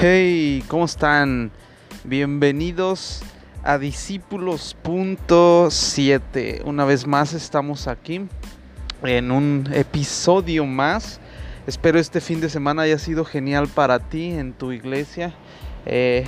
Hey, 0.00 0.62
¿cómo 0.68 0.84
están? 0.84 1.50
Bienvenidos 2.04 3.20
a 3.64 3.78
Discípulos.7. 3.78 6.62
Una 6.64 6.84
vez 6.84 7.04
más 7.04 7.32
estamos 7.32 7.88
aquí 7.88 8.20
en 9.02 9.32
un 9.32 9.68
episodio 9.72 10.66
más. 10.66 11.18
Espero 11.66 11.98
este 11.98 12.20
fin 12.20 12.40
de 12.40 12.48
semana 12.48 12.82
haya 12.82 13.00
sido 13.00 13.24
genial 13.24 13.66
para 13.66 13.98
ti 13.98 14.30
en 14.30 14.52
tu 14.52 14.70
iglesia. 14.70 15.34
Eh, 15.84 16.24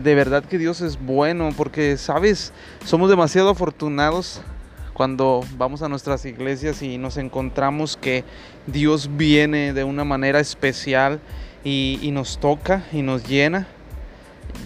de 0.00 0.14
verdad 0.14 0.44
que 0.44 0.56
Dios 0.56 0.82
es 0.82 1.04
bueno 1.04 1.50
porque, 1.56 1.96
sabes, 1.96 2.52
somos 2.84 3.10
demasiado 3.10 3.50
afortunados 3.50 4.40
cuando 4.92 5.44
vamos 5.56 5.82
a 5.82 5.88
nuestras 5.88 6.24
iglesias 6.26 6.80
y 6.80 6.96
nos 6.96 7.16
encontramos 7.16 7.96
que 7.96 8.22
Dios 8.68 9.10
viene 9.16 9.72
de 9.72 9.82
una 9.82 10.04
manera 10.04 10.38
especial 10.38 11.18
y, 11.64 12.10
nos 12.12 12.38
toca 12.38 12.84
y 12.92 13.02
nos 13.02 13.26
llena. 13.26 13.66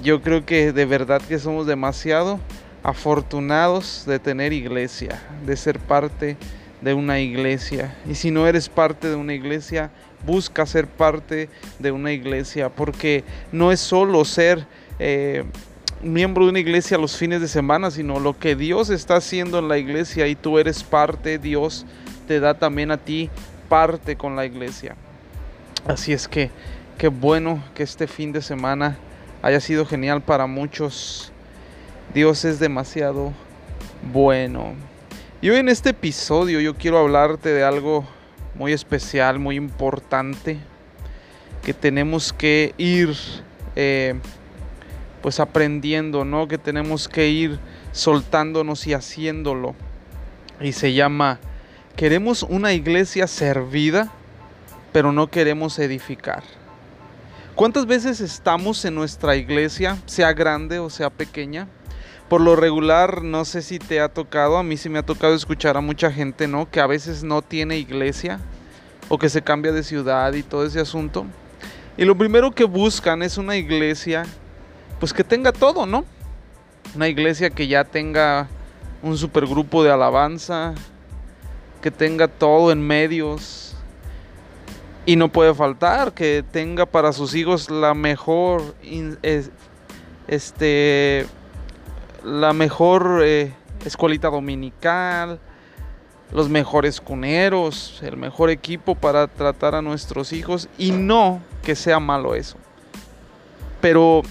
Yo 0.03 0.23
creo 0.23 0.45
que 0.45 0.73
de 0.73 0.85
verdad 0.87 1.21
que 1.23 1.39
somos 1.39 1.67
demasiado 1.67 2.41
afortunados 2.83 4.05
de 4.07 4.19
tener 4.19 4.53
iglesia, 4.53 5.23
de 5.45 5.57
ser 5.57 5.79
parte 5.79 6.37
de 6.81 6.95
una 6.95 7.21
iglesia. 7.21 7.97
Y 8.09 8.15
si 8.15 8.31
no 8.31 8.47
eres 8.47 8.69
parte 8.69 9.09
de 9.09 9.17
una 9.17 9.35
iglesia, 9.35 9.91
busca 10.25 10.67
ser 10.67 10.87
parte 10.87 11.49
de 11.79 11.91
una 11.91 12.13
iglesia, 12.13 12.69
porque 12.69 13.25
no 13.53 13.73
es 13.73 13.81
solo 13.81 14.25
ser 14.25 14.67
eh, 14.99 15.45
miembro 16.03 16.45
de 16.45 16.51
una 16.51 16.59
iglesia 16.61 16.99
los 16.99 17.17
fines 17.17 17.41
de 17.41 17.49
semana, 17.49 17.91
sino 17.91 18.21
lo 18.21 18.39
que 18.39 18.55
Dios 18.57 18.91
está 18.91 19.17
haciendo 19.17 19.59
en 19.59 19.69
la 19.69 19.79
iglesia 19.79 20.27
y 20.27 20.35
tú 20.35 20.59
eres 20.59 20.83
parte, 20.85 21.39
Dios 21.39 21.87
te 22.29 22.41
da 22.41 22.55
también 22.55 22.91
a 22.91 22.99
ti 22.99 23.31
parte 23.69 24.17
con 24.17 24.37
la 24.37 24.45
iglesia. 24.45 24.97
Así 25.87 26.13
es 26.13 26.29
que 26.29 26.51
Qué 26.99 27.09
bueno 27.09 27.63
que 27.75 27.83
este 27.83 28.07
fin 28.07 28.33
de 28.33 28.41
semana 28.41 28.97
haya 29.43 29.61
sido 29.61 29.85
genial 29.85 30.23
para 30.23 30.47
muchos. 30.47 31.31
Dios 32.15 32.47
es 32.47 32.59
demasiado 32.59 33.35
bueno. 34.15 34.73
Y 35.43 35.51
hoy 35.51 35.59
en 35.59 35.69
este 35.69 35.91
episodio 35.91 36.59
yo 36.59 36.75
quiero 36.75 36.97
hablarte 36.97 37.51
de 37.51 37.65
algo 37.65 38.07
muy 38.55 38.73
especial, 38.73 39.39
muy 39.39 39.57
importante, 39.57 40.57
que 41.63 41.75
tenemos 41.75 42.33
que 42.33 42.75
ir 42.79 43.15
eh, 43.75 44.15
pues 45.21 45.39
aprendiendo, 45.39 46.25
¿no? 46.25 46.49
Que 46.49 46.57
tenemos 46.57 47.09
que 47.09 47.29
ir 47.29 47.59
soltándonos 47.93 48.87
y 48.87 48.95
haciéndolo. 48.95 49.75
Y 50.63 50.73
se 50.73 50.95
llama, 50.95 51.41
queremos 51.95 52.43
una 52.43 52.73
iglesia 52.73 53.27
servida, 53.27 54.11
pero 54.95 55.13
no 55.13 55.27
queremos 55.27 55.79
edificar. 55.79 56.43
¿Cuántas 57.57 57.87
veces 57.87 58.21
estamos 58.21 58.85
en 58.85 58.95
nuestra 58.95 59.35
iglesia, 59.35 59.97
sea 60.05 60.35
grande 60.35 60.79
o 60.79 60.91
sea 60.91 61.09
pequeña? 61.09 61.67
Por 62.29 62.43
lo 62.43 62.55
regular, 62.55 63.23
no 63.23 63.47
sé 63.47 63.63
si 63.63 63.79
te 63.79 63.99
ha 63.99 64.11
tocado, 64.11 64.59
a 64.59 64.63
mí 64.63 64.77
sí 64.77 64.91
me 64.91 64.99
ha 64.99 65.03
tocado 65.03 65.35
escuchar 65.35 65.79
a 65.79 65.81
mucha 65.81 66.13
gente, 66.13 66.49
¿no? 66.49 66.71
Que 66.71 66.81
a 66.81 66.87
veces 66.87 67.25
no 67.25 67.41
tiene 67.41 67.79
iglesia 67.79 68.41
o 69.09 69.17
que 69.17 69.31
se 69.31 69.41
cambia 69.41 69.73
de 69.73 69.85
ciudad 69.85 70.35
y 70.35 70.43
todo 70.43 70.67
ese 70.67 70.81
asunto. 70.81 71.25
Y 71.97 72.05
lo 72.05 72.15
primero 72.19 72.51
que 72.51 72.65
buscan 72.65 73.23
es 73.23 73.39
una 73.39 73.57
iglesia, 73.57 74.25
pues 75.01 75.15
que 75.15 75.25
tenga 75.25 75.51
todo, 75.51 75.87
¿no? 75.87 76.05
Una 76.95 77.09
iglesia 77.09 77.49
que 77.49 77.69
ya 77.69 77.85
tenga 77.85 78.49
un 79.03 79.17
supergrupo 79.17 79.83
de 79.83 79.93
alabanza, 79.93 80.75
que 81.81 81.91
tenga 81.91 82.29
todo 82.29 82.71
en 82.71 82.87
medios, 82.87 83.66
y 85.07 85.15
no 85.15 85.31
puede 85.31 85.55
faltar 85.55 86.13
que 86.13 86.45
tenga 86.51 86.85
para 86.85 87.13
sus 87.13 87.35
hijos 87.35 87.71
la 87.71 87.95
mejor, 87.95 88.75
este, 90.27 91.27
la 92.25 92.53
mejor 92.53 93.21
eh, 93.23 93.55
escuelita 93.85 94.29
dominical, 94.29 95.39
los 96.33 96.49
mejores 96.49 97.01
cuneros, 97.01 98.01
el 98.03 98.17
mejor 98.17 98.51
equipo 98.51 98.97
para 98.97 99.29
tratar 99.29 99.77
a 99.77 99.83
nuestros 99.83 100.33
hijos 100.33 100.69
y 100.77 100.91
no 100.91 101.41
que 101.63 101.77
sea 101.77 102.01
malo 102.01 102.35
eso. 102.35 102.57
Pero 103.81 104.23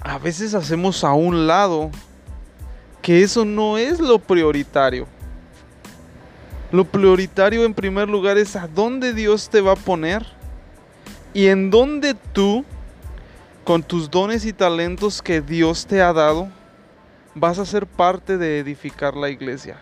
a 0.00 0.18
veces 0.18 0.54
hacemos 0.54 1.02
a 1.02 1.12
un 1.12 1.48
lado 1.48 1.90
que 3.02 3.22
eso 3.22 3.44
no 3.44 3.78
es 3.78 3.98
lo 3.98 4.20
prioritario. 4.20 5.08
Lo 6.74 6.84
prioritario 6.84 7.64
en 7.64 7.72
primer 7.72 8.08
lugar 8.08 8.36
es 8.36 8.56
a 8.56 8.66
dónde 8.66 9.14
Dios 9.14 9.48
te 9.48 9.60
va 9.60 9.74
a 9.74 9.76
poner 9.76 10.26
y 11.32 11.46
en 11.46 11.70
dónde 11.70 12.16
tú, 12.32 12.64
con 13.62 13.80
tus 13.80 14.10
dones 14.10 14.44
y 14.44 14.52
talentos 14.52 15.22
que 15.22 15.40
Dios 15.40 15.86
te 15.86 16.02
ha 16.02 16.12
dado, 16.12 16.48
vas 17.36 17.60
a 17.60 17.64
ser 17.64 17.86
parte 17.86 18.38
de 18.38 18.58
edificar 18.58 19.14
la 19.14 19.30
iglesia. 19.30 19.76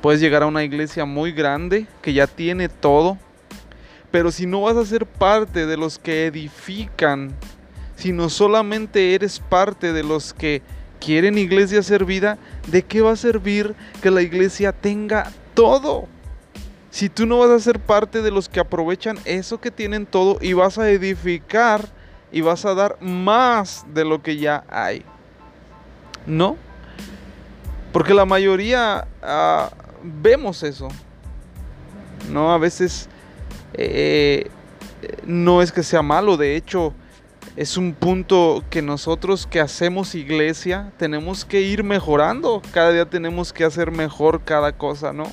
Puedes 0.00 0.20
llegar 0.20 0.44
a 0.44 0.46
una 0.46 0.62
iglesia 0.62 1.04
muy 1.04 1.32
grande 1.32 1.88
que 2.00 2.12
ya 2.12 2.28
tiene 2.28 2.68
todo, 2.68 3.18
pero 4.12 4.30
si 4.30 4.46
no 4.46 4.60
vas 4.60 4.76
a 4.76 4.86
ser 4.86 5.06
parte 5.06 5.66
de 5.66 5.76
los 5.76 5.98
que 5.98 6.26
edifican, 6.26 7.34
sino 7.96 8.28
solamente 8.28 9.16
eres 9.16 9.40
parte 9.40 9.92
de 9.92 10.04
los 10.04 10.32
que 10.32 10.62
quieren 11.00 11.38
iglesia 11.38 11.82
servida, 11.82 12.38
¿de 12.68 12.82
qué 12.82 13.00
va 13.00 13.10
a 13.10 13.16
servir 13.16 13.74
que 14.00 14.12
la 14.12 14.22
iglesia 14.22 14.70
tenga 14.70 15.32
todo. 15.54 16.06
Si 16.90 17.08
tú 17.08 17.26
no 17.26 17.38
vas 17.38 17.50
a 17.50 17.58
ser 17.58 17.80
parte 17.80 18.22
de 18.22 18.30
los 18.30 18.48
que 18.48 18.60
aprovechan 18.60 19.18
eso 19.24 19.60
que 19.60 19.70
tienen 19.70 20.06
todo 20.06 20.38
y 20.40 20.52
vas 20.52 20.78
a 20.78 20.88
edificar 20.90 21.88
y 22.30 22.40
vas 22.40 22.64
a 22.64 22.74
dar 22.74 22.96
más 23.00 23.84
de 23.92 24.04
lo 24.04 24.22
que 24.22 24.36
ya 24.36 24.64
hay. 24.68 25.04
¿No? 26.26 26.56
Porque 27.92 28.14
la 28.14 28.24
mayoría 28.24 29.06
ah, 29.22 29.70
vemos 30.02 30.62
eso. 30.62 30.88
¿No? 32.30 32.52
A 32.52 32.58
veces 32.58 33.08
eh, 33.74 34.50
no 35.26 35.62
es 35.62 35.72
que 35.72 35.82
sea 35.82 36.02
malo, 36.02 36.36
de 36.36 36.56
hecho 36.56 36.94
es 37.56 37.76
un 37.76 37.92
punto 37.92 38.64
que 38.68 38.82
nosotros 38.82 39.46
que 39.46 39.60
hacemos 39.60 40.16
iglesia 40.16 40.92
tenemos 40.96 41.44
que 41.44 41.60
ir 41.60 41.84
mejorando. 41.84 42.60
Cada 42.72 42.90
día 42.90 43.08
tenemos 43.08 43.52
que 43.52 43.64
hacer 43.64 43.92
mejor 43.92 44.42
cada 44.44 44.72
cosa, 44.72 45.12
¿no? 45.12 45.24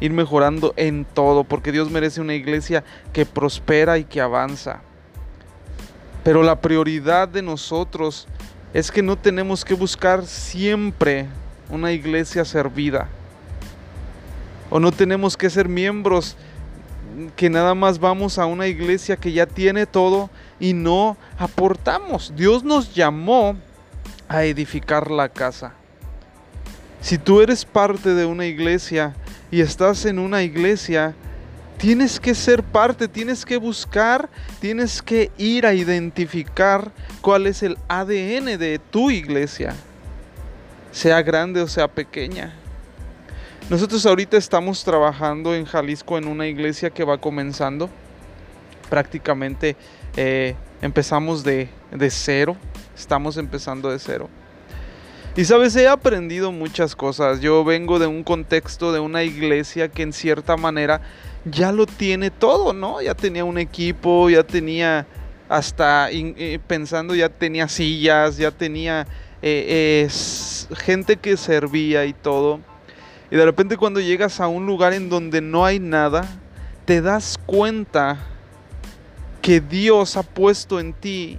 Ir 0.00 0.12
mejorando 0.12 0.74
en 0.76 1.04
todo, 1.04 1.44
porque 1.44 1.72
Dios 1.72 1.90
merece 1.90 2.20
una 2.20 2.34
iglesia 2.34 2.84
que 3.12 3.26
prospera 3.26 3.98
y 3.98 4.04
que 4.04 4.20
avanza. 4.20 4.80
Pero 6.22 6.42
la 6.42 6.60
prioridad 6.60 7.28
de 7.28 7.42
nosotros 7.42 8.26
es 8.74 8.90
que 8.90 9.02
no 9.02 9.16
tenemos 9.16 9.64
que 9.64 9.74
buscar 9.74 10.26
siempre 10.26 11.26
una 11.70 11.92
iglesia 11.92 12.44
servida. 12.44 13.08
O 14.68 14.80
no 14.80 14.90
tenemos 14.92 15.36
que 15.36 15.48
ser 15.48 15.68
miembros 15.68 16.36
que 17.36 17.48
nada 17.48 17.74
más 17.74 17.98
vamos 17.98 18.38
a 18.38 18.46
una 18.46 18.66
iglesia 18.66 19.16
que 19.16 19.32
ya 19.32 19.46
tiene 19.46 19.86
todo 19.86 20.28
y 20.60 20.72
no 20.74 21.16
aportamos. 21.38 22.32
Dios 22.36 22.64
nos 22.64 22.94
llamó 22.94 23.56
a 24.28 24.44
edificar 24.44 25.10
la 25.10 25.28
casa. 25.28 25.72
Si 27.00 27.18
tú 27.18 27.40
eres 27.40 27.64
parte 27.64 28.14
de 28.14 28.26
una 28.26 28.46
iglesia, 28.46 29.14
y 29.50 29.60
estás 29.60 30.04
en 30.04 30.18
una 30.18 30.42
iglesia, 30.42 31.14
tienes 31.78 32.18
que 32.18 32.34
ser 32.34 32.62
parte, 32.62 33.08
tienes 33.08 33.44
que 33.44 33.56
buscar, 33.56 34.28
tienes 34.60 35.02
que 35.02 35.30
ir 35.38 35.66
a 35.66 35.74
identificar 35.74 36.90
cuál 37.20 37.46
es 37.46 37.62
el 37.62 37.76
ADN 37.88 38.58
de 38.58 38.80
tu 38.90 39.10
iglesia, 39.10 39.74
sea 40.90 41.22
grande 41.22 41.60
o 41.60 41.68
sea 41.68 41.88
pequeña. 41.88 42.54
Nosotros 43.68 44.06
ahorita 44.06 44.36
estamos 44.36 44.84
trabajando 44.84 45.54
en 45.54 45.64
Jalisco 45.64 46.16
en 46.18 46.28
una 46.28 46.46
iglesia 46.46 46.90
que 46.90 47.02
va 47.02 47.18
comenzando. 47.18 47.90
Prácticamente 48.88 49.76
eh, 50.16 50.54
empezamos 50.80 51.42
de, 51.42 51.68
de 51.90 52.10
cero, 52.10 52.56
estamos 52.96 53.36
empezando 53.36 53.90
de 53.90 53.98
cero. 53.98 54.30
Y 55.36 55.44
sabes, 55.44 55.76
he 55.76 55.86
aprendido 55.86 56.50
muchas 56.50 56.96
cosas. 56.96 57.40
Yo 57.40 57.62
vengo 57.62 57.98
de 57.98 58.06
un 58.06 58.24
contexto 58.24 58.90
de 58.90 59.00
una 59.00 59.22
iglesia 59.22 59.88
que 59.88 60.02
en 60.02 60.14
cierta 60.14 60.56
manera 60.56 61.02
ya 61.44 61.72
lo 61.72 61.84
tiene 61.84 62.30
todo, 62.30 62.72
¿no? 62.72 63.02
Ya 63.02 63.14
tenía 63.14 63.44
un 63.44 63.58
equipo, 63.58 64.30
ya 64.30 64.44
tenía 64.44 65.06
hasta 65.50 66.10
eh, 66.10 66.58
pensando, 66.66 67.14
ya 67.14 67.28
tenía 67.28 67.68
sillas, 67.68 68.38
ya 68.38 68.50
tenía 68.50 69.06
eh, 69.42 70.08
gente 70.74 71.18
que 71.18 71.36
servía 71.36 72.06
y 72.06 72.14
todo. 72.14 72.60
Y 73.30 73.36
de 73.36 73.44
repente 73.44 73.76
cuando 73.76 74.00
llegas 74.00 74.40
a 74.40 74.48
un 74.48 74.64
lugar 74.64 74.94
en 74.94 75.10
donde 75.10 75.42
no 75.42 75.66
hay 75.66 75.78
nada, 75.80 76.26
te 76.86 77.02
das 77.02 77.38
cuenta 77.44 78.16
que 79.42 79.60
Dios 79.60 80.16
ha 80.16 80.22
puesto 80.22 80.80
en 80.80 80.94
ti 80.94 81.38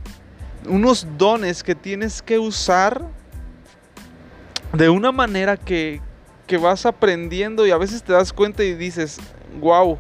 unos 0.68 1.08
dones 1.18 1.64
que 1.64 1.74
tienes 1.74 2.22
que 2.22 2.38
usar 2.38 3.02
de 4.78 4.90
una 4.90 5.12
manera 5.12 5.58
que, 5.58 6.02
vas 6.62 6.86
aprendiendo 6.86 7.66
y 7.66 7.72
a 7.72 7.78
veces 7.78 8.04
te 8.04 8.14
das 8.14 8.32
cuenta 8.32 8.64
y 8.64 8.76
dices, 8.76 9.18
wow, 9.60 9.98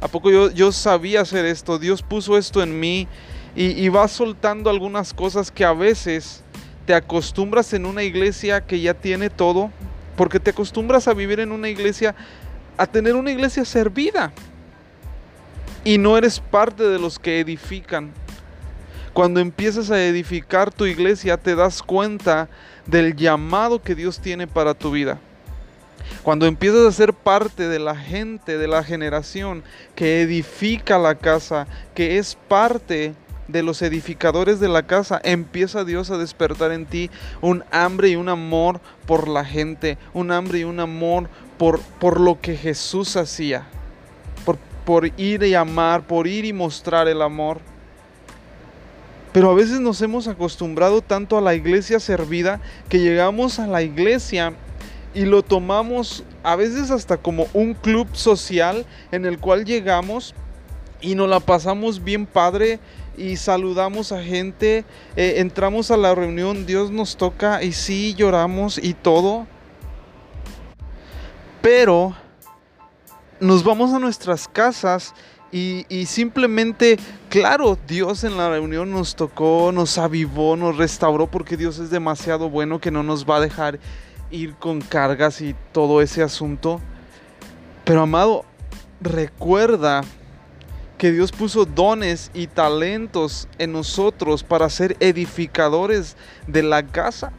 ¿a 0.00 0.08
poco 0.08 0.30
yo, 0.30 0.50
yo 0.50 0.72
sabía 0.72 1.20
hacer 1.20 1.44
esto? 1.44 1.78
Dios 1.78 2.00
puso 2.00 2.38
esto 2.38 2.62
en 2.62 2.78
mí 2.78 3.08
y, 3.56 3.88
vas 3.88 4.12
soltando 4.12 4.70
algunas 4.70 5.12
cosas 5.12 5.50
que 5.50 5.64
a 5.64 5.72
veces 5.72 6.44
te 6.86 6.94
acostumbras 6.94 7.72
en 7.72 7.84
una 7.84 8.04
iglesia 8.04 8.60
que 8.60 8.80
ya 8.80 8.94
tiene 8.94 9.28
todo, 9.28 9.70
porque 10.16 10.38
te 10.38 10.50
acostumbras 10.50 11.08
a 11.08 11.14
vivir 11.14 11.40
en 11.40 11.50
una 11.50 11.68
iglesia, 11.68 12.14
a 12.76 12.86
tener 12.86 13.16
una 13.16 13.32
iglesia 13.32 13.64
servida, 13.64 14.32
y 15.82 15.98
no 15.98 16.16
eres 16.16 16.38
parte 16.38 16.84
de 16.84 16.98
los 17.00 17.18
que 17.18 17.40
edifican. 17.40 18.12
Cuando 19.12 19.40
empiezas 19.40 19.90
a 19.90 20.02
edificar 20.02 20.72
tu 20.72 20.86
iglesia, 20.86 21.36
te 21.36 21.56
das 21.56 21.82
cuenta 21.82 22.48
del 22.86 23.16
llamado 23.16 23.82
que 23.82 23.94
Dios 23.94 24.20
tiene 24.20 24.46
para 24.46 24.74
tu 24.74 24.92
vida. 24.92 25.18
Cuando 26.22 26.46
empiezas 26.46 26.86
a 26.86 26.92
ser 26.92 27.12
parte 27.14 27.68
de 27.68 27.78
la 27.78 27.96
gente, 27.96 28.58
de 28.58 28.68
la 28.68 28.84
generación 28.84 29.62
que 29.94 30.22
edifica 30.22 30.98
la 30.98 31.14
casa, 31.14 31.66
que 31.94 32.18
es 32.18 32.36
parte 32.48 33.14
de 33.48 33.62
los 33.62 33.82
edificadores 33.82 34.60
de 34.60 34.68
la 34.68 34.84
casa, 34.84 35.20
empieza 35.24 35.84
Dios 35.84 36.10
a 36.10 36.18
despertar 36.18 36.72
en 36.72 36.86
ti 36.86 37.10
un 37.40 37.64
hambre 37.72 38.10
y 38.10 38.16
un 38.16 38.28
amor 38.28 38.80
por 39.06 39.28
la 39.28 39.44
gente, 39.44 39.98
un 40.14 40.30
hambre 40.30 40.60
y 40.60 40.64
un 40.64 40.78
amor 40.78 41.28
por, 41.58 41.80
por 41.80 42.20
lo 42.20 42.40
que 42.40 42.56
Jesús 42.56 43.16
hacía, 43.16 43.66
por, 44.44 44.56
por 44.84 45.06
ir 45.18 45.42
y 45.42 45.54
amar, 45.54 46.02
por 46.02 46.26
ir 46.26 46.44
y 46.44 46.52
mostrar 46.52 47.08
el 47.08 47.22
amor. 47.22 47.60
Pero 49.32 49.50
a 49.50 49.54
veces 49.54 49.80
nos 49.80 50.02
hemos 50.02 50.26
acostumbrado 50.26 51.02
tanto 51.02 51.38
a 51.38 51.40
la 51.40 51.54
iglesia 51.54 52.00
servida 52.00 52.60
que 52.88 52.98
llegamos 52.98 53.58
a 53.58 53.66
la 53.66 53.82
iglesia 53.82 54.54
y 55.14 55.24
lo 55.24 55.42
tomamos 55.42 56.24
a 56.42 56.56
veces 56.56 56.90
hasta 56.90 57.16
como 57.16 57.46
un 57.52 57.74
club 57.74 58.08
social 58.12 58.84
en 59.12 59.26
el 59.26 59.38
cual 59.38 59.64
llegamos 59.64 60.34
y 61.00 61.14
nos 61.14 61.28
la 61.28 61.40
pasamos 61.40 62.02
bien 62.02 62.26
padre 62.26 62.80
y 63.16 63.36
saludamos 63.36 64.12
a 64.12 64.22
gente, 64.22 64.84
eh, 65.16 65.34
entramos 65.38 65.90
a 65.90 65.96
la 65.96 66.14
reunión, 66.14 66.66
Dios 66.66 66.90
nos 66.90 67.16
toca 67.16 67.62
y 67.62 67.72
sí 67.72 68.14
lloramos 68.14 68.78
y 68.78 68.94
todo. 68.94 69.46
Pero 71.60 72.16
nos 73.38 73.62
vamos 73.62 73.92
a 73.92 73.98
nuestras 73.98 74.48
casas 74.48 75.14
y, 75.52 76.06
simplemente, 76.06 76.98
claro, 77.28 77.76
Dios 77.88 78.22
en 78.22 78.36
la 78.36 78.50
reunión 78.50 78.90
nos 78.92 79.16
tocó, 79.16 79.72
nos 79.72 79.98
avivó, 79.98 80.56
nos 80.56 80.76
restauró 80.76 81.26
porque 81.26 81.56
Dios 81.56 81.78
es 81.78 81.90
demasiado 81.90 82.48
bueno 82.48 82.80
que 82.80 82.92
no 82.92 83.02
nos 83.02 83.28
va 83.28 83.38
a 83.38 83.40
dejar 83.40 83.80
ir 84.30 84.54
con 84.54 84.80
cargas 84.80 85.40
y 85.40 85.56
todo 85.72 86.02
ese 86.02 86.22
asunto. 86.22 86.80
Pero 87.84 88.02
amado, 88.02 88.44
recuerda 89.00 90.02
que 90.98 91.10
Dios 91.10 91.32
puso 91.32 91.64
dones 91.64 92.30
y 92.34 92.46
talentos 92.46 93.48
en 93.58 93.72
nosotros 93.72 94.44
para 94.44 94.68
ser 94.68 94.96
edificadores 95.00 96.16
de 96.46 96.62
la 96.62 96.86
casa. 96.86 97.32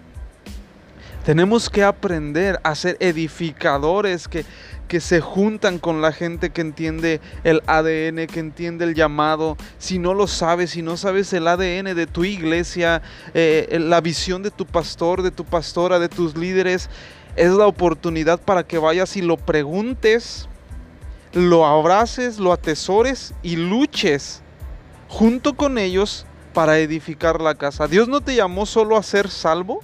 Tenemos 1.23 1.69
que 1.69 1.83
aprender 1.83 2.59
a 2.63 2.73
ser 2.73 2.97
edificadores 2.99 4.27
que, 4.27 4.43
que 4.87 4.99
se 4.99 5.21
juntan 5.21 5.77
con 5.77 6.01
la 6.01 6.11
gente 6.11 6.49
que 6.49 6.61
entiende 6.61 7.21
el 7.43 7.61
ADN, 7.67 8.27
que 8.27 8.39
entiende 8.39 8.85
el 8.85 8.95
llamado. 8.95 9.55
Si 9.77 9.99
no 9.99 10.13
lo 10.13 10.25
sabes, 10.25 10.71
si 10.71 10.81
no 10.81 10.97
sabes 10.97 11.31
el 11.33 11.47
ADN 11.47 11.95
de 11.95 12.07
tu 12.07 12.23
iglesia, 12.23 13.03
eh, 13.33 13.77
la 13.79 14.01
visión 14.01 14.41
de 14.41 14.49
tu 14.49 14.65
pastor, 14.65 15.21
de 15.21 15.31
tu 15.31 15.45
pastora, 15.45 15.99
de 15.99 16.09
tus 16.09 16.35
líderes, 16.35 16.89
es 17.35 17.51
la 17.51 17.67
oportunidad 17.67 18.41
para 18.41 18.63
que 18.63 18.79
vayas 18.79 19.15
y 19.15 19.21
lo 19.21 19.37
preguntes 19.37 20.49
lo 21.33 21.65
abraces, 21.65 22.39
lo 22.39 22.51
atesores 22.51 23.33
y 23.41 23.55
luches 23.55 24.41
junto 25.07 25.53
con 25.55 25.77
ellos 25.77 26.25
para 26.53 26.79
edificar 26.79 27.41
la 27.41 27.55
casa. 27.55 27.87
Dios 27.87 28.07
no 28.07 28.21
te 28.21 28.35
llamó 28.35 28.65
solo 28.65 28.97
a 28.97 29.03
ser 29.03 29.29
salvo 29.29 29.81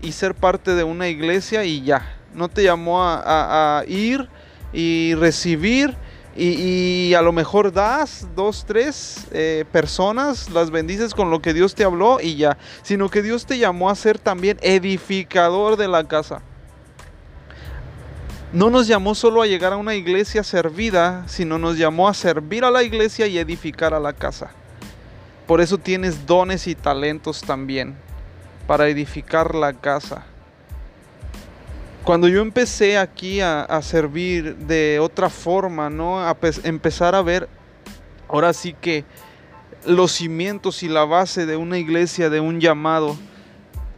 y 0.00 0.12
ser 0.12 0.34
parte 0.34 0.74
de 0.74 0.84
una 0.84 1.08
iglesia 1.08 1.64
y 1.64 1.82
ya. 1.82 2.14
No 2.34 2.48
te 2.48 2.62
llamó 2.62 3.02
a, 3.02 3.82
ir 3.86 4.28
y 4.72 5.14
recibir 5.14 5.96
y, 6.36 7.14
a 7.14 7.22
lo 7.22 7.32
mejor 7.32 7.72
das 7.72 8.28
dos, 8.36 8.64
tres 8.64 9.26
eh, 9.32 9.64
personas, 9.72 10.50
las 10.50 10.70
bendices 10.70 11.14
con 11.14 11.30
lo 11.30 11.42
que 11.42 11.52
Dios 11.52 11.74
te 11.74 11.82
habló 11.82 12.20
y 12.20 12.36
ya. 12.36 12.58
Sino 12.82 13.08
que 13.08 13.22
Dios 13.22 13.44
te 13.44 13.58
llamó 13.58 13.90
a 13.90 13.96
ser 13.96 14.18
también 14.18 14.58
edificador 14.60 15.76
de 15.76 15.88
la 15.88 16.04
casa. 16.04 16.42
No 18.52 18.70
nos 18.70 18.86
llamó 18.86 19.14
solo 19.14 19.42
a 19.42 19.46
llegar 19.46 19.72
a 19.72 19.76
una 19.76 19.94
iglesia 19.94 20.42
servida, 20.42 21.24
sino 21.26 21.58
nos 21.58 21.76
llamó 21.76 22.08
a 22.08 22.14
servir 22.14 22.64
a 22.64 22.70
la 22.70 22.82
iglesia 22.82 23.26
y 23.26 23.38
edificar 23.38 23.92
a 23.92 24.00
la 24.00 24.12
casa. 24.12 24.50
Por 25.46 25.60
eso 25.60 25.76
tienes 25.76 26.24
dones 26.24 26.66
y 26.66 26.74
talentos 26.74 27.40
también 27.42 27.96
para 28.68 28.86
edificar 28.88 29.54
la 29.54 29.72
casa. 29.72 30.26
Cuando 32.04 32.28
yo 32.28 32.42
empecé 32.42 32.98
aquí 32.98 33.40
a, 33.40 33.80
servir 33.80 34.56
de 34.56 34.98
otra 35.00 35.30
forma, 35.30 35.88
¿no? 35.88 36.20
A 36.20 36.36
empezar 36.64 37.14
a 37.14 37.22
ver, 37.22 37.48
ahora 38.28 38.52
sí 38.52 38.76
que 38.78 39.06
los 39.86 40.12
cimientos 40.12 40.82
y 40.82 40.88
la 40.88 41.06
base 41.06 41.46
de 41.46 41.56
una 41.56 41.78
iglesia, 41.78 42.28
de 42.28 42.40
un 42.40 42.60
llamado, 42.60 43.16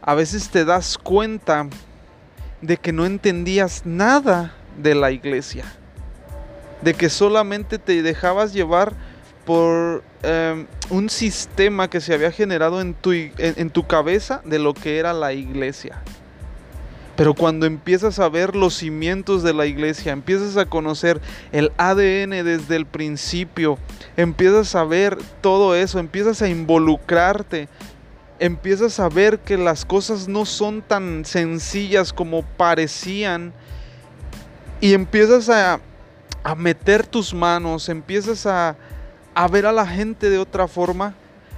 a 0.01 0.15
veces 0.15 0.49
te 0.49 0.63
das 0.63 0.97
cuenta 0.97 1.67
de 2.61 2.77
que 2.77 2.93
no 2.93 3.05
entendías 3.05 3.85
nada 3.85 4.53
de 4.77 4.95
la 4.95 5.11
iglesia, 5.11 5.65
de 6.81 6.93
que 6.93 7.09
solamente 7.09 7.77
te 7.77 8.01
dejabas 8.01 8.53
llevar 8.53 8.93
por 9.45 10.03
em, 10.23 10.67
un 10.89 11.09
sistema 11.09 11.89
que 11.89 12.01
se 12.01 12.13
había 12.13 12.31
generado 12.31 12.81
en 12.81 12.93
tu, 12.93 13.11
en 13.11 13.69
tu 13.69 13.87
cabeza 13.87 14.41
de 14.45 14.59
lo 14.59 14.73
que 14.73 14.97
era 14.97 15.13
la 15.13 15.33
iglesia. 15.33 16.01
Pero 17.15 17.33
cuando 17.33 17.65
empiezas 17.65 18.19
a 18.19 18.29
ver 18.29 18.55
los 18.55 18.75
cimientos 18.75 19.43
de 19.43 19.53
la 19.53 19.65
iglesia, 19.65 20.11
empiezas 20.11 20.57
a 20.57 20.65
conocer 20.65 21.21
el 21.51 21.71
ADN 21.77 22.43
desde 22.43 22.75
el 22.75 22.85
principio, 22.85 23.77
empiezas 24.17 24.73
a 24.75 24.83
ver 24.83 25.17
todo 25.41 25.75
eso, 25.75 25.99
empiezas 25.99 26.41
a 26.41 26.47
involucrarte 26.47 27.67
empiezas 28.41 28.99
a 28.99 29.07
ver 29.07 29.37
que 29.37 29.55
las 29.55 29.85
cosas 29.85 30.27
no 30.27 30.47
son 30.47 30.81
tan 30.81 31.25
sencillas 31.25 32.11
como 32.11 32.41
parecían 32.41 33.53
y 34.81 34.95
empiezas 34.95 35.47
a, 35.47 35.79
meter 36.57 37.05
tus 37.05 37.35
manos, 37.35 37.87
empiezas 37.87 38.47
a, 38.47 38.75
a 39.33 39.47
ver 39.47 39.65
a 39.65 39.71
la 39.71 39.87
gente 39.87 40.29
de 40.29 40.37
otra 40.37 40.67
forma, 40.67 41.15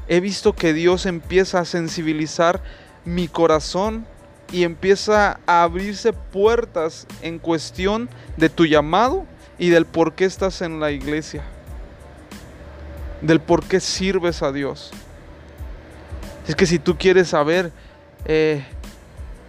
he 0.08 0.20
visto 0.20 0.54
que 0.54 0.74
Dios 0.74 1.06
empieza 1.06 1.60
a 1.60 1.66
sensibilizar 1.66 2.62
mi 3.06 3.28
corazón 3.28 4.06
y 4.52 4.64
empieza 4.64 5.40
a 5.48 5.64
abrirse 5.64 6.14
puertas 6.14 7.08
en 7.22 7.40
cuestión 7.40 8.10
de 8.38 8.50
tu 8.50 8.66
llamado 8.66 9.26
y 9.58 9.70
del 9.70 9.86
por 9.86 10.14
qué 10.14 10.26
estás 10.26 10.62
en 10.62 10.80
la 10.80 10.92
iglesia, 10.92 11.44
del 13.22 13.40
por 13.40 13.64
qué 13.64 13.80
sirves 13.80 14.44
a 14.44 14.52
Dios. 14.52 14.92
Es 16.48 16.56
que 16.56 16.66
si 16.66 16.78
tú 16.78 16.98
quieres 16.98 17.30
saber 17.30 17.72
eh, 18.26 18.64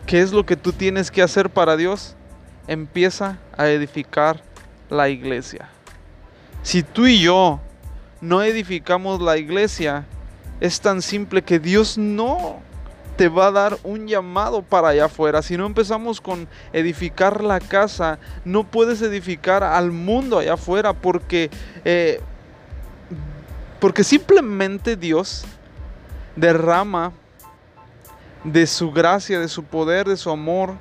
qué 0.07 0.21
es 0.21 0.33
lo 0.33 0.47
que 0.47 0.57
tú 0.57 0.73
tienes 0.73 1.11
que 1.11 1.23
hacer 1.23 1.51
para 1.51 1.77
Dios, 1.77 2.15
empieza 2.67 3.39
a 3.57 3.69
edificar 3.69 4.43
la 4.89 5.09
iglesia. 5.09 5.69
Si 6.63 6.83
tú 6.83 7.07
y 7.07 7.21
yo 7.21 7.61
no 8.25 8.43
edificamos 8.43 9.21
la 9.21 9.37
iglesia, 9.37 10.07
es 10.61 10.81
tan 10.81 11.03
simple 11.03 11.43
que 11.43 11.59
Dios 11.59 11.99
no 11.99 12.61
te 13.17 13.29
va 13.29 13.49
a 13.49 13.51
dar 13.53 13.79
un 13.85 14.09
llamado 14.09 14.63
para 14.63 14.89
allá 14.89 15.05
afuera. 15.05 15.43
Si 15.43 15.57
no 15.57 15.67
empezamos 15.67 16.21
con 16.23 16.49
edificar 16.73 17.45
la 17.45 17.61
casa, 17.61 18.19
no 18.45 18.65
puedes 18.65 19.03
edificar 19.03 19.63
al 19.63 19.93
mundo 19.93 20.39
allá 20.39 20.55
afuera 20.55 20.95
porque, 20.95 21.51
eh, 21.85 22.21
porque 23.79 24.03
simplemente 24.03 24.97
Dios 24.97 25.45
derrama 26.35 27.13
de 28.43 28.67
su 28.67 28.91
gracia, 28.91 29.39
de 29.39 29.49
su 29.49 29.65
poder, 29.65 30.09
de 30.09 30.17
su 30.17 30.31
amor 30.31 30.75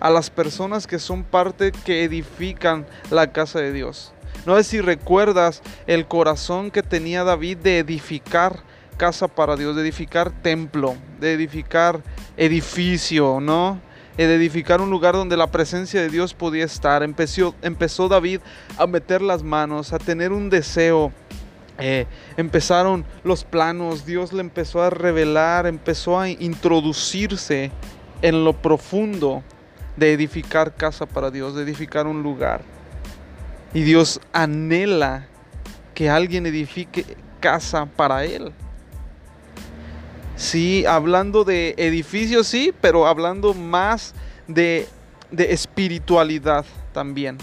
a 0.00 0.08
las 0.08 0.30
personas 0.30 0.86
que 0.86 0.98
son 0.98 1.22
parte 1.22 1.70
que 1.70 2.02
edifican 2.02 2.86
la 3.10 3.30
casa 3.30 3.60
de 3.60 3.72
Dios. 3.72 4.12
No 4.46 4.56
sé 4.56 4.64
si 4.64 4.80
recuerdas 4.80 5.62
el 5.86 6.06
corazón 6.06 6.70
que 6.70 6.82
tenía 6.82 7.24
David 7.24 7.58
de 7.58 7.78
edificar 7.78 8.60
casa 8.96 9.28
para 9.28 9.56
Dios, 9.56 9.76
de 9.76 9.82
edificar 9.82 10.30
templo, 10.30 10.96
de 11.20 11.32
edificar 11.32 12.02
edificio, 12.36 13.38
¿no? 13.40 13.80
De 14.16 14.34
edificar 14.34 14.80
un 14.80 14.90
lugar 14.90 15.14
donde 15.14 15.36
la 15.36 15.50
presencia 15.50 16.00
de 16.00 16.08
Dios 16.08 16.34
podía 16.34 16.64
estar. 16.64 17.02
Empezó, 17.02 17.54
empezó 17.62 18.08
David 18.08 18.40
a 18.76 18.86
meter 18.86 19.22
las 19.22 19.42
manos, 19.42 19.92
a 19.92 19.98
tener 19.98 20.32
un 20.32 20.50
deseo 20.50 21.12
eh, 21.78 22.06
empezaron 22.36 23.04
los 23.24 23.44
planos, 23.44 24.04
Dios 24.04 24.32
le 24.32 24.40
empezó 24.40 24.82
a 24.82 24.90
revelar, 24.90 25.66
empezó 25.66 26.20
a 26.20 26.28
introducirse 26.28 27.72
en 28.20 28.44
lo 28.44 28.52
profundo 28.52 29.42
de 29.96 30.12
edificar 30.12 30.74
casa 30.74 31.06
para 31.06 31.30
Dios, 31.30 31.54
de 31.54 31.62
edificar 31.62 32.06
un 32.06 32.22
lugar. 32.22 32.62
Y 33.74 33.82
Dios 33.82 34.20
anhela 34.32 35.26
que 35.94 36.10
alguien 36.10 36.46
edifique 36.46 37.04
casa 37.40 37.86
para 37.86 38.24
Él. 38.24 38.52
Sí, 40.36 40.84
hablando 40.86 41.44
de 41.44 41.74
edificios, 41.76 42.46
sí, 42.46 42.74
pero 42.80 43.06
hablando 43.06 43.54
más 43.54 44.14
de, 44.48 44.88
de 45.30 45.52
espiritualidad 45.52 46.64
también. 46.92 47.38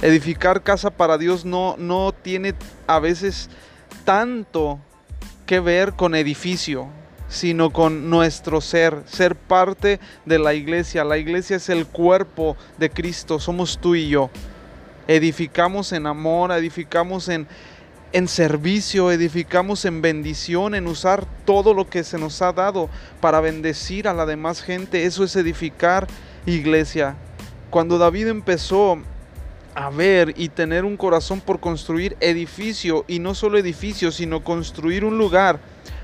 Edificar 0.00 0.62
casa 0.62 0.90
para 0.90 1.18
Dios 1.18 1.44
no, 1.44 1.76
no 1.78 2.12
tiene 2.12 2.54
a 2.86 2.98
veces 2.98 3.48
tanto 4.04 4.80
que 5.46 5.60
ver 5.60 5.92
con 5.94 6.14
edificio, 6.14 6.88
sino 7.28 7.70
con 7.70 8.10
nuestro 8.10 8.60
ser, 8.60 9.02
ser 9.06 9.36
parte 9.36 10.00
de 10.26 10.38
la 10.38 10.54
iglesia. 10.54 11.04
La 11.04 11.18
iglesia 11.18 11.56
es 11.56 11.68
el 11.68 11.86
cuerpo 11.86 12.56
de 12.78 12.90
Cristo, 12.90 13.38
somos 13.38 13.78
tú 13.78 13.94
y 13.94 14.08
yo. 14.08 14.30
Edificamos 15.08 15.92
en 15.92 16.06
amor, 16.06 16.52
edificamos 16.52 17.28
en, 17.28 17.46
en 18.12 18.28
servicio, 18.28 19.10
edificamos 19.10 19.84
en 19.84 20.02
bendición, 20.02 20.74
en 20.74 20.86
usar 20.86 21.26
todo 21.44 21.74
lo 21.74 21.88
que 21.88 22.04
se 22.04 22.18
nos 22.18 22.40
ha 22.42 22.52
dado 22.52 22.88
para 23.20 23.40
bendecir 23.40 24.06
a 24.06 24.14
la 24.14 24.26
demás 24.26 24.62
gente. 24.62 25.04
Eso 25.04 25.24
es 25.24 25.34
edificar 25.36 26.06
iglesia. 26.46 27.16
Cuando 27.70 27.98
David 27.98 28.28
empezó 28.28 28.98
a 29.74 29.90
ver 29.90 30.34
y 30.36 30.50
tener 30.50 30.84
un 30.84 30.96
corazón 30.96 31.40
por 31.40 31.60
construir 31.60 32.16
edificio, 32.20 33.04
y 33.08 33.18
no 33.18 33.34
solo 33.34 33.58
edificio, 33.58 34.12
sino 34.12 34.44
construir 34.44 35.04
un 35.04 35.18
lugar 35.18 35.60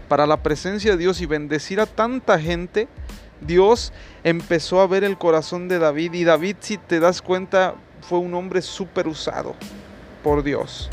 para 0.09 0.26
la 0.26 0.43
presencia 0.43 0.93
de 0.93 0.97
Dios 0.97 1.21
y 1.21 1.26
bendecir 1.26 1.81
a 1.81 1.87
tanta 1.87 2.40
gente, 2.40 2.88
Dios 3.40 3.93
empezó 4.25 4.81
a 4.81 4.87
ver 4.87 5.05
el 5.05 5.19
corazón 5.19 5.69
de 5.69 5.78
David 5.78 6.14
y 6.14 6.25
David, 6.25 6.57
si 6.61 6.78
te 6.78 6.99
das 6.99 7.23
cuenta, 7.23 7.75
fue 8.02 8.19
un 8.19 8.35
hombre 8.35 8.62
súper 8.62 9.09
usado 9.09 9.55
por 10.23 10.43
Dios. 10.43 10.90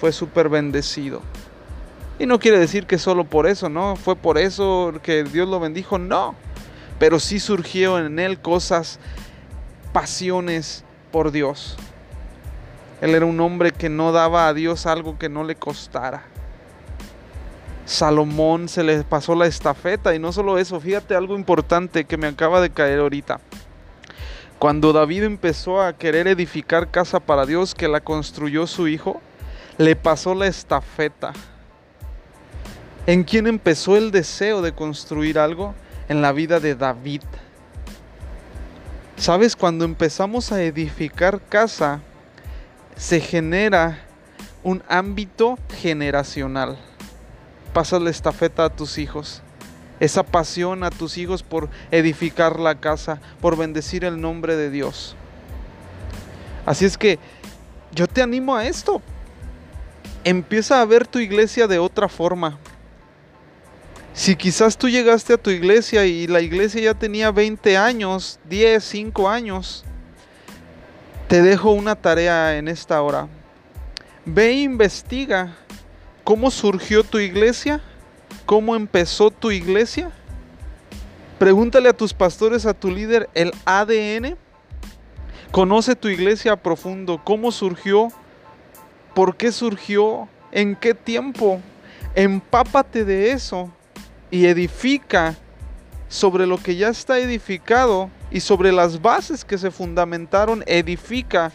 Fue 0.00 0.12
súper 0.12 0.48
bendecido. 0.48 1.22
Y 2.18 2.26
no 2.26 2.38
quiere 2.38 2.58
decir 2.58 2.86
que 2.86 2.98
solo 2.98 3.24
por 3.24 3.46
eso, 3.46 3.68
¿no? 3.68 3.96
Fue 3.96 4.16
por 4.16 4.38
eso 4.38 4.92
que 5.02 5.24
Dios 5.24 5.48
lo 5.48 5.60
bendijo, 5.60 5.98
no. 5.98 6.34
Pero 6.98 7.18
sí 7.18 7.40
surgió 7.40 7.98
en 7.98 8.18
él 8.18 8.40
cosas, 8.40 8.98
pasiones 9.92 10.84
por 11.10 11.32
Dios. 11.32 11.76
Él 13.00 13.14
era 13.14 13.24
un 13.24 13.40
hombre 13.40 13.72
que 13.72 13.88
no 13.88 14.12
daba 14.12 14.48
a 14.48 14.54
Dios 14.54 14.84
algo 14.86 15.18
que 15.18 15.28
no 15.28 15.44
le 15.44 15.56
costara. 15.56 16.24
Salomón 17.86 18.68
se 18.68 18.84
le 18.84 19.02
pasó 19.02 19.34
la 19.34 19.46
estafeta 19.46 20.14
y 20.14 20.18
no 20.18 20.30
solo 20.32 20.58
eso, 20.58 20.78
fíjate 20.78 21.16
algo 21.16 21.36
importante 21.36 22.04
que 22.04 22.16
me 22.16 22.28
acaba 22.28 22.60
de 22.60 22.70
caer 22.70 23.00
ahorita. 23.00 23.40
Cuando 24.60 24.92
David 24.92 25.22
empezó 25.22 25.80
a 25.80 25.94
querer 25.94 26.28
edificar 26.28 26.90
casa 26.90 27.18
para 27.18 27.46
Dios 27.46 27.74
que 27.74 27.88
la 27.88 28.02
construyó 28.02 28.66
su 28.66 28.88
hijo, 28.88 29.22
le 29.78 29.96
pasó 29.96 30.34
la 30.34 30.48
estafeta. 30.48 31.32
¿En 33.06 33.24
quién 33.24 33.46
empezó 33.46 33.96
el 33.96 34.10
deseo 34.10 34.60
de 34.60 34.74
construir 34.74 35.38
algo? 35.38 35.74
En 36.10 36.20
la 36.20 36.32
vida 36.32 36.60
de 36.60 36.74
David. 36.74 37.22
¿Sabes? 39.16 39.56
Cuando 39.56 39.86
empezamos 39.86 40.52
a 40.52 40.62
edificar 40.62 41.40
casa, 41.40 42.02
se 42.96 43.18
genera 43.18 44.04
un 44.62 44.82
ámbito 44.90 45.58
generacional. 45.80 46.76
Pasas 47.72 48.02
la 48.02 48.10
estafeta 48.10 48.66
a 48.66 48.76
tus 48.76 48.98
hijos 48.98 49.42
esa 50.00 50.22
pasión 50.22 50.82
a 50.82 50.90
tus 50.90 51.18
hijos 51.18 51.42
por 51.42 51.68
edificar 51.90 52.58
la 52.58 52.80
casa, 52.80 53.20
por 53.40 53.56
bendecir 53.56 54.04
el 54.04 54.20
nombre 54.20 54.56
de 54.56 54.70
Dios. 54.70 55.14
Así 56.66 56.86
es 56.86 56.96
que 56.96 57.18
yo 57.92 58.06
te 58.06 58.22
animo 58.22 58.56
a 58.56 58.66
esto. 58.66 59.02
Empieza 60.24 60.80
a 60.80 60.84
ver 60.84 61.06
tu 61.06 61.18
iglesia 61.18 61.66
de 61.66 61.78
otra 61.78 62.08
forma. 62.08 62.58
Si 64.12 64.36
quizás 64.36 64.76
tú 64.76 64.88
llegaste 64.88 65.34
a 65.34 65.38
tu 65.38 65.50
iglesia 65.50 66.04
y 66.04 66.26
la 66.26 66.40
iglesia 66.40 66.80
ya 66.80 66.94
tenía 66.94 67.30
20 67.30 67.76
años, 67.76 68.38
10, 68.48 68.82
5 68.82 69.28
años, 69.28 69.84
te 71.28 71.42
dejo 71.42 71.70
una 71.70 71.94
tarea 71.94 72.58
en 72.58 72.68
esta 72.68 73.00
hora. 73.02 73.28
Ve 74.24 74.48
e 74.48 74.60
investiga 74.60 75.56
cómo 76.24 76.50
surgió 76.50 77.04
tu 77.04 77.18
iglesia 77.18 77.80
cómo 78.46 78.76
empezó 78.76 79.30
tu 79.30 79.50
iglesia? 79.50 80.10
Pregúntale 81.38 81.88
a 81.88 81.96
tus 81.96 82.12
pastores, 82.12 82.66
a 82.66 82.74
tu 82.74 82.90
líder, 82.90 83.28
el 83.34 83.52
ADN. 83.64 84.36
Conoce 85.50 85.96
tu 85.96 86.08
iglesia 86.08 86.52
a 86.52 86.56
profundo, 86.56 87.20
cómo 87.24 87.50
surgió, 87.50 88.08
por 89.14 89.36
qué 89.36 89.52
surgió, 89.52 90.28
en 90.52 90.76
qué 90.76 90.94
tiempo. 90.94 91.60
Empápate 92.14 93.04
de 93.04 93.32
eso 93.32 93.70
y 94.30 94.46
edifica 94.46 95.36
sobre 96.08 96.46
lo 96.46 96.58
que 96.58 96.76
ya 96.76 96.88
está 96.88 97.18
edificado 97.18 98.10
y 98.30 98.40
sobre 98.40 98.72
las 98.72 99.00
bases 99.00 99.44
que 99.44 99.58
se 99.58 99.70
fundamentaron, 99.70 100.62
edifica 100.66 101.52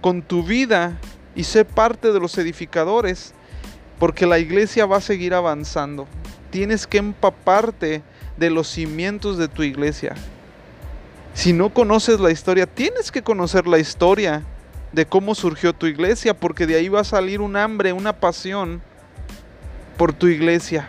con 0.00 0.22
tu 0.22 0.42
vida 0.42 0.98
y 1.34 1.44
sé 1.44 1.64
parte 1.64 2.12
de 2.12 2.20
los 2.20 2.36
edificadores, 2.38 3.34
porque 3.98 4.26
la 4.26 4.38
iglesia 4.38 4.86
va 4.86 4.98
a 4.98 5.00
seguir 5.00 5.34
avanzando 5.34 6.06
tienes 6.54 6.86
que 6.86 6.98
empaparte 6.98 8.04
de 8.36 8.48
los 8.48 8.68
cimientos 8.68 9.38
de 9.38 9.48
tu 9.48 9.64
iglesia. 9.64 10.14
Si 11.34 11.52
no 11.52 11.74
conoces 11.74 12.20
la 12.20 12.30
historia, 12.30 12.64
tienes 12.64 13.10
que 13.10 13.22
conocer 13.22 13.66
la 13.66 13.80
historia 13.80 14.44
de 14.92 15.04
cómo 15.04 15.34
surgió 15.34 15.72
tu 15.72 15.86
iglesia, 15.86 16.32
porque 16.32 16.68
de 16.68 16.76
ahí 16.76 16.88
va 16.88 17.00
a 17.00 17.04
salir 17.04 17.40
un 17.40 17.56
hambre, 17.56 17.92
una 17.92 18.12
pasión 18.12 18.80
por 19.96 20.12
tu 20.12 20.28
iglesia. 20.28 20.88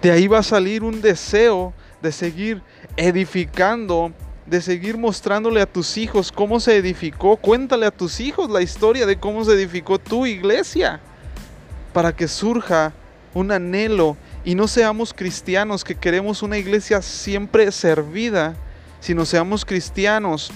De 0.00 0.10
ahí 0.10 0.26
va 0.26 0.38
a 0.38 0.42
salir 0.42 0.82
un 0.82 1.02
deseo 1.02 1.74
de 2.00 2.12
seguir 2.12 2.62
edificando, 2.96 4.10
de 4.46 4.60
seguir 4.60 4.96
mostrándole 4.96 5.60
a 5.60 5.66
tus 5.66 5.96
hijos 5.96 6.30
cómo 6.30 6.60
se 6.60 6.76
edificó. 6.76 7.36
Cuéntale 7.36 7.86
a 7.86 7.90
tus 7.90 8.20
hijos 8.20 8.50
la 8.50 8.62
historia 8.62 9.06
de 9.06 9.18
cómo 9.18 9.44
se 9.44 9.52
edificó 9.52 9.98
tu 9.98 10.26
iglesia 10.26 11.00
para 11.92 12.14
que 12.14 12.28
surja 12.28 12.92
un 13.34 13.50
anhelo 13.50 14.16
y 14.44 14.54
no 14.54 14.68
seamos 14.68 15.12
cristianos 15.12 15.82
que 15.82 15.94
queremos 15.94 16.42
una 16.42 16.58
iglesia 16.58 17.02
siempre 17.02 17.72
servida, 17.72 18.54
sino 19.00 19.24
seamos 19.24 19.64
cristianos 19.64 20.52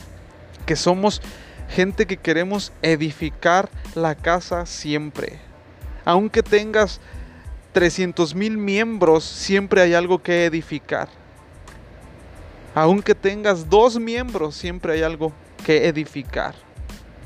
que 0.67 0.77
somos 0.77 1.21
gente 1.69 2.07
que 2.07 2.17
queremos 2.17 2.73
edificar 2.83 3.69
la 3.95 4.15
casa 4.15 4.67
siempre. 4.67 5.41
Aunque 6.05 6.43
tengas 6.43 7.01
300 7.73 8.35
mil 8.35 8.57
miembros, 8.57 9.25
siempre 9.25 9.81
hay 9.83 9.95
algo 9.95 10.23
que 10.23 10.45
edificar. 10.45 11.09
Aunque 12.75 13.15
tengas 13.15 13.69
dos 13.69 13.99
miembros, 13.99 14.55
siempre 14.55 14.93
hay 14.95 15.03
algo 15.03 15.33
que 15.65 15.89
edificar. 15.89 16.55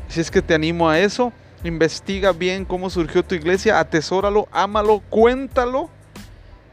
Si 0.08 0.20
es 0.20 0.30
que 0.30 0.42
te 0.42 0.54
animo 0.54 0.88
a 0.88 0.98
eso, 1.00 1.32
investiga 1.64 2.32
bien 2.32 2.64
cómo 2.64 2.90
surgió 2.90 3.24
tu 3.24 3.34
iglesia, 3.34 3.78
atesóralo, 3.78 4.48
ámalo, 4.52 5.02
cuéntalo 5.10 5.90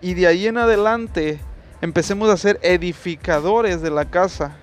y 0.01 0.13
de 0.16 0.28
ahí 0.28 0.48
en 0.48 0.58
adelante 0.58 1.40
empecemos 1.82 2.30
a 2.30 2.38
ser 2.38 2.60
edificadores 2.62 3.82
de 3.82 3.92
la 3.92 4.06
casa, 4.06 4.58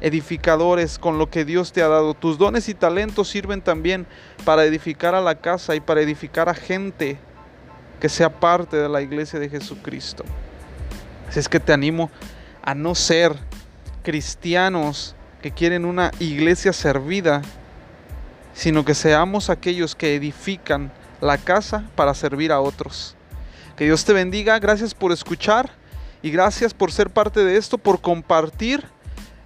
edificadores 0.00 0.98
con 0.98 1.18
lo 1.18 1.30
que 1.30 1.44
Dios 1.44 1.72
te 1.72 1.82
ha 1.82 1.88
dado. 1.88 2.14
Tus 2.14 2.38
dones 2.38 2.68
y 2.68 2.74
talentos 2.74 3.28
sirven 3.28 3.60
también 3.60 4.06
para 4.44 4.64
edificar 4.64 5.14
a 5.14 5.20
la 5.20 5.36
casa 5.36 5.74
y 5.74 5.80
para 5.80 6.00
edificar 6.00 6.48
a 6.48 6.54
gente 6.54 7.18
que 8.00 8.08
sea 8.08 8.28
parte 8.28 8.76
de 8.76 8.88
la 8.88 9.02
iglesia 9.02 9.38
de 9.38 9.48
Jesucristo. 9.48 10.24
Así 11.28 11.38
es 11.40 11.48
que 11.48 11.60
te 11.60 11.72
animo 11.72 12.10
a 12.64 12.74
no 12.74 12.94
ser 12.94 13.36
cristianos 14.02 15.14
que 15.42 15.50
quieren 15.50 15.84
una 15.84 16.10
iglesia 16.18 16.72
servida, 16.72 17.42
sino 18.54 18.84
que 18.84 18.94
seamos 18.94 19.50
aquellos 19.50 19.94
que 19.94 20.14
edifican 20.14 20.90
la 21.20 21.36
casa 21.36 21.84
para 21.94 22.14
servir 22.14 22.52
a 22.52 22.60
otros. 22.60 23.16
Que 23.76 23.84
Dios 23.84 24.04
te 24.04 24.14
bendiga, 24.14 24.58
gracias 24.58 24.94
por 24.94 25.12
escuchar 25.12 25.70
y 26.22 26.30
gracias 26.30 26.72
por 26.72 26.90
ser 26.90 27.10
parte 27.10 27.44
de 27.44 27.58
esto, 27.58 27.76
por 27.76 28.00
compartir 28.00 28.84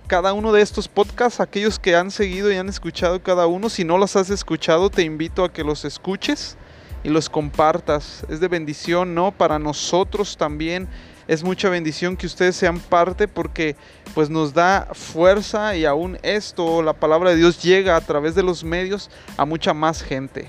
cada 0.06 0.32
uno 0.32 0.52
de 0.52 0.62
estos 0.62 0.87
podcasts, 0.87 1.40
aquellos 1.40 1.78
que 1.78 1.96
han 1.96 2.12
seguido 2.12 2.52
y 2.52 2.56
han 2.56 2.68
escuchado 2.68 3.20
cada 3.22 3.48
uno. 3.48 3.68
Si 3.68 3.84
no 3.84 3.98
los 3.98 4.14
has 4.14 4.30
escuchado, 4.30 4.90
te 4.90 5.02
invito 5.02 5.44
a 5.44 5.52
que 5.52 5.64
los 5.64 5.84
escuches 5.84 6.56
y 7.02 7.08
los 7.08 7.28
compartas. 7.28 8.25
Es 8.28 8.38
de 8.38 8.48
bendición, 8.48 9.14
¿no? 9.14 9.32
Para 9.32 9.58
nosotros 9.58 10.37
también 10.37 10.88
es 11.28 11.44
mucha 11.44 11.68
bendición 11.68 12.16
que 12.16 12.26
ustedes 12.26 12.56
sean 12.56 12.80
parte 12.80 13.28
porque 13.28 13.76
pues 14.14 14.30
nos 14.30 14.54
da 14.54 14.88
fuerza 14.92 15.76
y 15.76 15.85
aún 15.85 16.18
esto, 16.23 16.82
la 16.82 16.94
palabra 16.94 17.30
de 17.30 17.37
Dios 17.37 17.62
llega 17.62 17.94
a 17.97 18.00
través 18.00 18.35
de 18.35 18.42
los 18.42 18.64
medios 18.64 19.11
a 19.37 19.44
mucha 19.44 19.75
más 19.75 20.02
gente. 20.02 20.49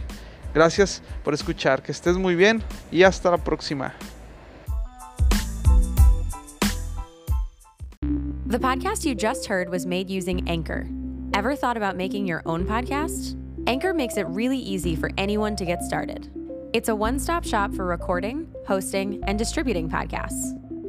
Gracias 0.53 1.03
por 1.23 1.33
escuchar, 1.33 1.83
que 1.83 1.91
estés 1.91 2.17
muy 2.17 2.33
bien 2.33 2.63
y 2.91 3.03
hasta 3.03 3.29
la 3.29 3.37
próxima. 3.37 3.93
The 8.47 8.57
podcast 8.57 9.05
you 9.05 9.13
just 9.13 9.45
heard 9.45 9.69
was 9.69 9.85
made 9.85 10.09
using 10.09 10.49
Anchor. 10.49 10.87
Ever 11.35 11.55
thought 11.55 11.77
about 11.77 11.95
making 11.95 12.25
your 12.25 12.41
own 12.47 12.65
podcast? 12.65 13.35
Anchor 13.67 13.93
makes 13.93 14.17
it 14.17 14.25
really 14.27 14.57
easy 14.57 14.95
for 14.95 15.11
anyone 15.17 15.55
to 15.55 15.65
get 15.65 15.83
started. 15.83 16.31
It's 16.73 16.89
a 16.89 16.95
one 16.95 17.19
stop 17.19 17.45
shop 17.45 17.75
for 17.75 17.85
recording, 17.85 18.47
hosting, 18.65 19.21
and 19.27 19.37
distributing 19.37 19.87
podcasts. 19.87 20.58